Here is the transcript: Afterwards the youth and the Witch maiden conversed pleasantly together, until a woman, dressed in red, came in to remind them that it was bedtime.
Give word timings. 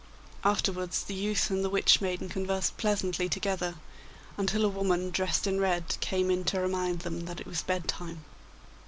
Afterwards 0.43 1.03
the 1.03 1.13
youth 1.13 1.51
and 1.51 1.63
the 1.63 1.69
Witch 1.69 2.01
maiden 2.01 2.27
conversed 2.27 2.75
pleasantly 2.75 3.29
together, 3.29 3.75
until 4.35 4.65
a 4.65 4.67
woman, 4.67 5.11
dressed 5.11 5.45
in 5.45 5.59
red, 5.59 5.95
came 5.99 6.31
in 6.31 6.43
to 6.45 6.59
remind 6.59 7.01
them 7.01 7.25
that 7.25 7.39
it 7.39 7.45
was 7.45 7.61
bedtime. 7.61 8.25